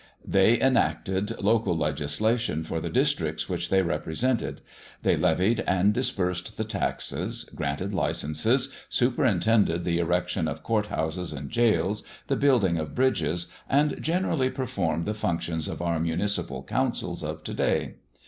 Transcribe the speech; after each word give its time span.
They 0.25 0.59
enacted 0.59 1.39
local 1.43 1.77
legislation 1.77 2.63
for 2.63 2.79
the 2.79 2.89
districts 2.89 3.47
which 3.47 3.69
they 3.69 3.83
represented, 3.83 4.61
they 5.03 5.15
levied 5.15 5.63
and 5.67 5.93
disbursed 5.93 6.57
the 6.57 6.63
taxes, 6.63 7.43
granted 7.53 7.93
licenses, 7.93 8.73
superintended 8.89 9.83
the 9.85 9.99
erection 9.99 10.47
of 10.47 10.63
court 10.63 10.87
houses 10.87 11.31
and 11.31 11.51
gaols, 11.53 12.01
the 12.25 12.35
building 12.35 12.79
of 12.79 12.95
bridges, 12.95 13.45
and 13.69 14.01
generally 14.01 14.49
performed 14.49 15.05
the 15.05 15.13
functions 15.13 15.67
of 15.67 15.83
our 15.83 15.99
municipal 15.99 16.63
councils 16.63 17.23
of 17.23 17.43
to 17.43 17.53
day. 17.53 17.93